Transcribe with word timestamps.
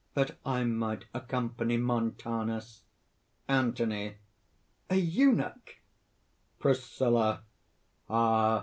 that 0.15 0.35
I 0.43 0.63
might 0.63 1.05
accompany 1.13 1.77
Montanus." 1.77 2.81
ANTHONY. 3.47 4.17
"A 4.89 4.95
eunuch!" 4.95 5.75
PRISCILLA. 6.57 7.43
"Ah! 8.09 8.59